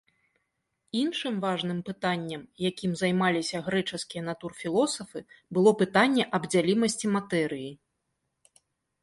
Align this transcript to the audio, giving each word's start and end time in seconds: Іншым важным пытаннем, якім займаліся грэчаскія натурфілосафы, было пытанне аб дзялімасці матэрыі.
Іншым 1.01 1.35
важным 1.43 1.79
пытаннем, 1.89 2.41
якім 2.69 2.91
займаліся 3.01 3.61
грэчаскія 3.67 4.23
натурфілосафы, 4.31 5.19
было 5.59 5.75
пытанне 5.85 6.23
аб 6.41 6.51
дзялімасці 6.53 7.15
матэрыі. 7.19 7.71